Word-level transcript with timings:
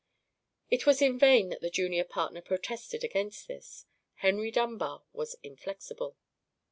It 0.71 0.87
was 0.87 0.99
in 0.99 1.19
vain 1.19 1.49
that 1.49 1.61
the 1.61 1.69
junior 1.69 2.03
partner 2.03 2.41
protested 2.41 3.03
against 3.03 3.47
this. 3.47 3.85
Henry 4.15 4.49
Dunbar 4.49 5.03
was 5.13 5.35
inflexible. 5.43 6.17